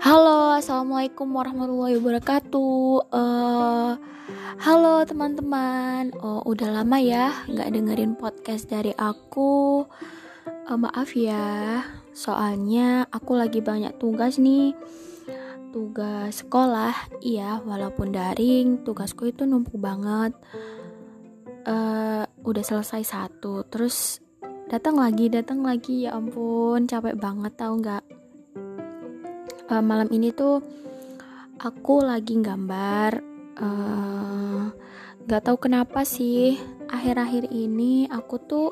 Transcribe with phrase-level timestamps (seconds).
[0.00, 3.12] assalamualaikum warahmatullahi wabarakatuh.
[3.12, 4.00] Uh,
[4.64, 6.08] halo teman-teman.
[6.24, 9.84] Oh, udah lama ya nggak dengerin podcast dari aku.
[10.68, 11.84] Uh, maaf ya,
[12.16, 14.72] soalnya aku lagi banyak tugas nih.
[15.68, 20.32] Tugas sekolah, iya, walaupun daring, tugasku itu numpuk banget.
[21.68, 24.24] Uh, udah selesai satu, terus
[24.72, 26.08] datang lagi, datang lagi.
[26.08, 28.09] Ya ampun, capek banget tau nggak?
[29.70, 30.58] Uh, malam ini tuh
[31.62, 33.22] aku lagi gambar
[33.62, 34.68] uh,
[35.30, 36.58] gak tahu kenapa sih
[36.90, 38.68] akhir-akhir ini aku tuh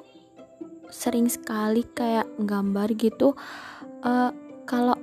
[0.88, 3.36] sering sekali kayak gambar gitu.
[4.02, 4.32] Uh,
[4.64, 4.96] kalau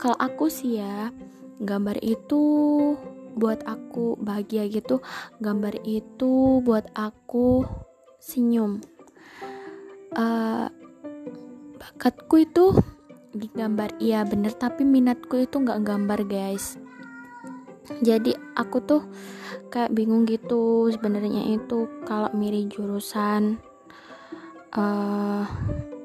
[0.00, 1.12] kalau aku sih ya
[1.60, 2.42] gambar itu
[3.38, 5.04] buat aku bahagia gitu.
[5.38, 7.62] Gambar itu buat aku
[8.18, 8.82] senyum.
[10.16, 10.66] Uh,
[11.78, 12.74] bakatku itu
[13.46, 16.74] gambar iya bener tapi minatku itu nggak gambar guys.
[18.02, 19.02] Jadi aku tuh
[19.72, 23.62] kayak bingung gitu sebenarnya itu kalau milih jurusan
[24.76, 25.44] uh,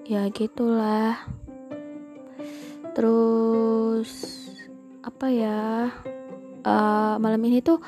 [0.07, 1.17] ya gitulah.
[2.93, 4.09] Terus
[5.03, 5.91] apa ya
[6.63, 7.83] uh, malam ini tuh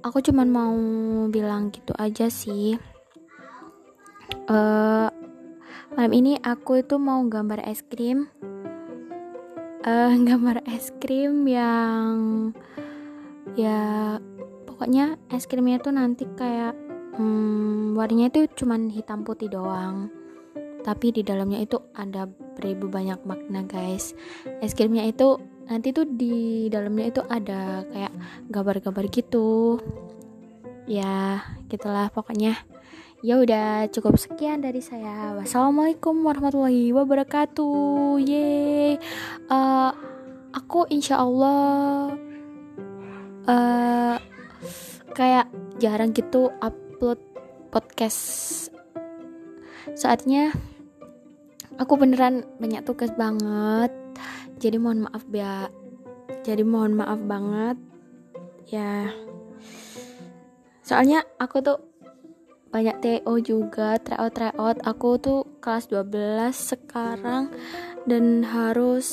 [0.00, 0.76] aku cuman mau
[1.28, 2.80] bilang gitu aja sih.
[4.48, 5.08] Uh,
[5.96, 8.28] malam ini aku itu mau gambar es krim
[9.84, 12.50] uh, gambar es krim yang
[13.54, 14.16] ya
[14.66, 16.74] pokoknya es krimnya tuh nanti kayak
[17.14, 20.10] hmm, warnanya itu cuman hitam putih doang.
[20.84, 24.12] Tapi di dalamnya itu ada beribu banyak makna guys.
[24.60, 28.12] Es krimnya itu nanti tuh di dalamnya itu ada kayak
[28.52, 29.80] gambar-gambar gitu.
[30.84, 31.40] Ya
[31.72, 32.60] gitulah pokoknya.
[33.24, 35.32] Ya udah cukup sekian dari saya.
[35.32, 38.20] Wassalamualaikum warahmatullahi wabarakatuh.
[38.20, 39.00] Ye
[39.50, 39.92] uh,
[40.54, 42.14] aku insya Allah
[43.48, 44.16] uh,
[45.12, 47.18] kayak jarang gitu upload
[47.68, 48.70] podcast.
[49.94, 50.54] Saatnya
[51.76, 53.90] aku beneran banyak tugas banget.
[54.62, 55.68] Jadi mohon maaf ya.
[56.46, 57.76] Jadi mohon maaf banget.
[58.70, 59.10] Ya.
[60.84, 61.78] Soalnya aku tuh
[62.74, 67.54] banyak TO juga tryout tryout aku tuh kelas 12 sekarang
[68.10, 69.06] dan harus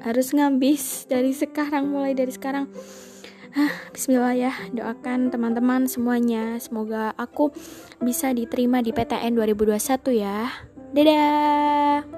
[0.00, 2.72] harus ngabis dari sekarang mulai dari sekarang.
[3.52, 6.56] Ah, Bismillah ya doakan teman-teman semuanya.
[6.56, 7.52] Semoga aku
[8.00, 10.48] bisa diterima di PTN 2021 ya.
[10.96, 12.17] Dadah